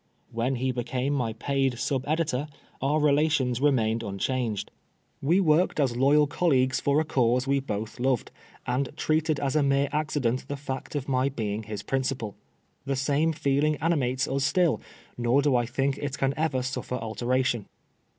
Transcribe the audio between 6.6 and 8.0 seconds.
for a cause THE STOBM BBEWIK0. 21 we both